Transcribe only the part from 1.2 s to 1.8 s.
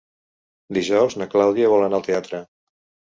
na Clàudia